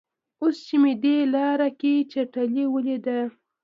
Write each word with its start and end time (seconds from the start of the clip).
اوس 0.41 0.57
چې 0.67 0.75
مې 0.81 0.93
دې 1.03 1.17
لاره 1.33 1.69
کې 1.79 1.93
چټلي 2.11 2.65
ولیده. 2.69 3.19